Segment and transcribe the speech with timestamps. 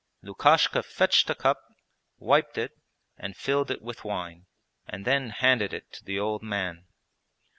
[0.23, 1.59] Lukashka fetched a cup,
[2.17, 2.71] wiped it
[3.19, 4.47] and filled it with wine,
[4.87, 6.87] and then handed it to the old man.